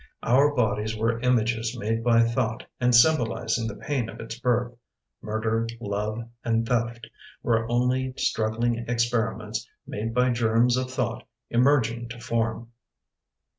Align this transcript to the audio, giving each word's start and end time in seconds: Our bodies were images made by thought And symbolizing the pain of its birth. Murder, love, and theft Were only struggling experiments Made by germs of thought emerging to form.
Our 0.23 0.55
bodies 0.55 0.97
were 0.97 1.19
images 1.19 1.77
made 1.77 2.03
by 2.03 2.23
thought 2.23 2.65
And 2.79 2.95
symbolizing 2.95 3.67
the 3.67 3.75
pain 3.75 4.09
of 4.09 4.19
its 4.19 4.39
birth. 4.39 4.73
Murder, 5.21 5.67
love, 5.79 6.27
and 6.43 6.67
theft 6.67 7.05
Were 7.43 7.69
only 7.69 8.15
struggling 8.17 8.79
experiments 8.87 9.69
Made 9.85 10.11
by 10.11 10.31
germs 10.31 10.75
of 10.75 10.89
thought 10.89 11.27
emerging 11.51 12.09
to 12.09 12.19
form. 12.19 12.71